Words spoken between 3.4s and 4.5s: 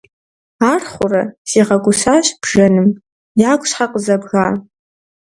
Ягу щхьэ къызэбгъа?